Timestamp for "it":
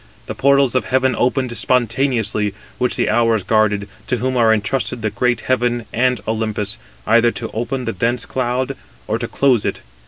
9.63-9.81